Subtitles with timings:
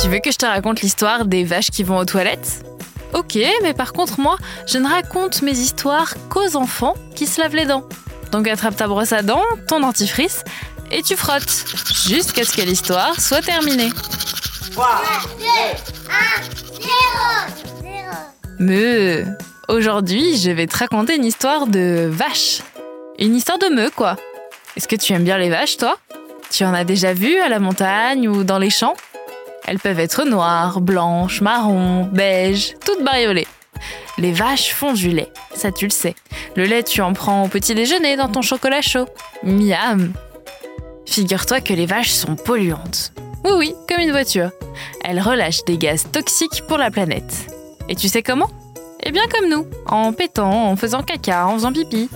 [0.00, 2.64] Tu veux que je te raconte l'histoire des vaches qui vont aux toilettes?
[3.14, 7.54] Ok, mais par contre, moi, je ne raconte mes histoires qu'aux enfants qui se lavent
[7.54, 7.84] les dents.
[8.30, 10.42] Donc attrape ta brosse à dents, ton dentifrice,
[10.90, 11.64] et tu frottes,
[12.06, 13.90] jusqu'à ce que l'histoire soit terminée.
[14.72, 15.02] 3,
[15.38, 15.44] 2,
[16.10, 16.42] 1,
[16.80, 16.88] 0,
[17.82, 18.12] 0.
[18.58, 19.24] Me,
[19.68, 22.62] aujourd'hui, je vais te raconter une histoire de vache.
[23.18, 24.16] Une histoire de me, quoi.
[24.76, 25.98] Est-ce que tu aimes bien les vaches, toi?
[26.50, 28.94] Tu en as déjà vu à la montagne ou dans les champs?
[29.66, 33.46] Elles peuvent être noires, blanches, marron, beige, toutes bariolées.
[34.18, 36.14] Les vaches font du lait, ça tu le sais.
[36.56, 39.06] Le lait, tu en prends au petit déjeuner dans ton chocolat chaud.
[39.42, 40.12] Miam
[41.06, 43.12] Figure-toi que les vaches sont polluantes.
[43.44, 44.50] Oui, oui, comme une voiture.
[45.04, 47.46] Elles relâchent des gaz toxiques pour la planète.
[47.88, 48.50] Et tu sais comment?
[49.04, 52.08] Eh bien comme nous, en pétant, en faisant caca, en faisant pipi.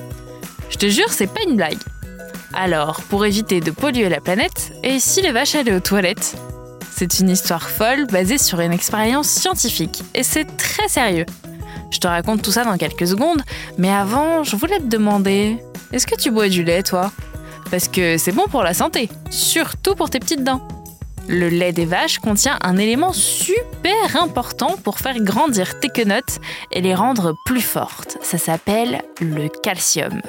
[0.70, 1.78] Je te jure, c'est pas une blague.
[2.54, 6.36] Alors, pour éviter de polluer la planète, et si les vaches allaient aux toilettes?
[6.90, 11.26] C'est une histoire folle basée sur une expérience scientifique et c'est très sérieux.
[11.90, 13.42] Je te raconte tout ça dans quelques secondes,
[13.76, 15.58] mais avant, je voulais te demander,
[15.92, 17.12] est-ce que tu bois du lait toi?
[17.70, 20.66] Parce que c'est bon pour la santé, surtout pour tes petites dents.
[21.28, 26.38] Le lait des vaches contient un élément super important pour faire grandir tes quenottes
[26.72, 28.18] et les rendre plus fortes.
[28.22, 30.20] Ça s'appelle le calcium.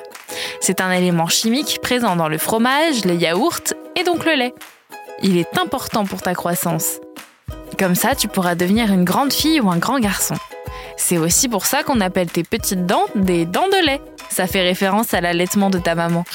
[0.60, 4.54] C'est un élément chimique présent dans le fromage, les yaourts et donc le lait
[5.22, 7.00] il est important pour ta croissance.
[7.80, 10.36] Comme ça, tu pourras devenir une grande fille ou un grand garçon.
[10.96, 14.02] C'est aussi pour ça qu'on appelle tes petites dents des dents de lait.
[14.30, 16.26] Ça fait référence à l'allaitement de ta maman.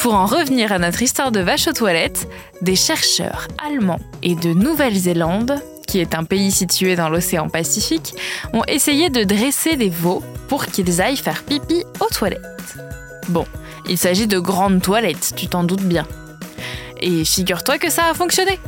[0.00, 2.28] Pour en revenir à notre histoire de vache aux toilettes,
[2.62, 8.14] des chercheurs allemands et de Nouvelle-Zélande, qui est un pays situé dans l'océan Pacifique,
[8.52, 12.40] ont essayé de dresser des veaux pour qu'ils aillent faire pipi aux toilettes.
[13.28, 13.44] Bon,
[13.88, 16.06] il s'agit de grandes toilettes, tu t'en doutes bien.
[17.00, 18.58] Et figure-toi que ça a fonctionné.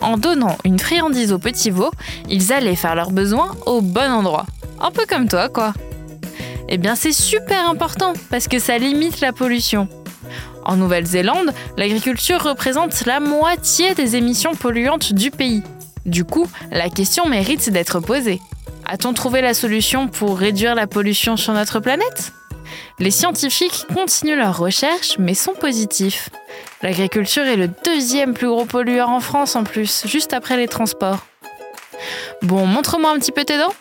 [0.00, 1.90] En donnant une friandise aux petits veaux,
[2.28, 4.46] ils allaient faire leurs besoins au bon endroit.
[4.80, 5.72] Un peu comme toi, quoi.
[6.68, 9.88] Eh bien, c'est super important parce que ça limite la pollution.
[10.66, 15.62] En Nouvelle-Zélande, l'agriculture représente la moitié des émissions polluantes du pays.
[16.04, 18.40] Du coup, la question mérite d'être posée.
[18.84, 22.32] A-t-on trouvé la solution pour réduire la pollution sur notre planète?
[22.98, 26.30] Les scientifiques continuent leurs recherches mais sont positifs.
[26.82, 31.24] L'agriculture est le deuxième plus gros pollueur en France en plus, juste après les transports.
[32.42, 33.74] Bon, montre-moi un petit peu tes dents.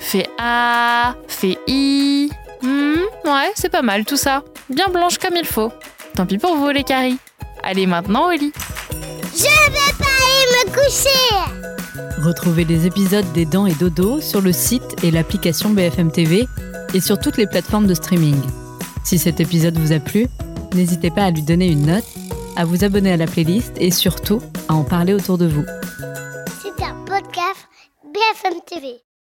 [0.00, 2.30] Fais A, fais I.
[2.62, 4.42] Hmm, ouais, c'est pas mal tout ça.
[4.68, 5.70] Bien blanche comme il faut.
[6.14, 7.18] Tant pis pour vous les caries.
[7.62, 8.52] Allez maintenant au lit.
[9.34, 14.52] Je vais pas aller me coucher Retrouvez les épisodes des Dents et Dodo sur le
[14.52, 16.46] site et l'application BFM TV
[16.94, 18.40] et sur toutes les plateformes de streaming.
[19.04, 20.26] Si cet épisode vous a plu,
[20.74, 22.04] n'hésitez pas à lui donner une note
[22.56, 25.64] à vous abonner à la playlist et surtout à en parler autour de vous.
[26.62, 27.68] C'est un podcast
[28.04, 29.11] BFM TV.